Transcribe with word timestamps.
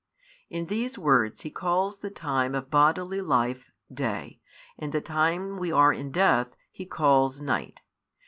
In 0.49 0.65
these 0.65 0.97
words 0.97 1.41
He 1.41 1.51
calls 1.51 1.97
the 1.97 2.09
time 2.09 2.55
of 2.55 2.71
bodily 2.71 3.21
life, 3.21 3.69
day; 3.93 4.39
and 4.79 4.91
the 4.91 4.99
time 4.99 5.57
we 5.59 5.71
are 5.71 5.93
in 5.93 6.11
death, 6.11 6.57
He 6.71 6.87
calls 6.87 7.39
night. 7.39 7.81